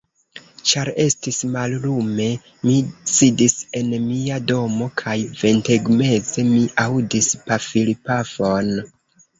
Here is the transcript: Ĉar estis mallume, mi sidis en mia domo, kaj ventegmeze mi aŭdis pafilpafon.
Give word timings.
Ĉar 0.69 0.89
estis 1.03 1.37
mallume, 1.55 2.25
mi 2.63 2.79
sidis 3.17 3.55
en 3.83 3.93
mia 4.09 4.41
domo, 4.53 4.91
kaj 5.05 5.17
ventegmeze 5.45 6.51
mi 6.53 6.61
aŭdis 6.89 7.33
pafilpafon. 7.47 8.77